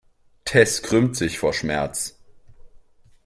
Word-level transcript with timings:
Tess 0.45 0.81
krümmt 0.81 1.15
sich 1.15 1.37
vor 1.37 1.53
Schmerzen. 1.53 2.13